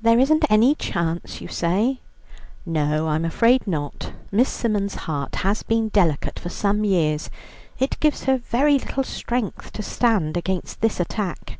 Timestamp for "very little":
8.36-9.02